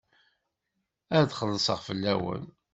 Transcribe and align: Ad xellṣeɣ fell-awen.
Ad 1.17 1.29
xellṣeɣ 1.39 1.79
fell-awen. 1.87 2.43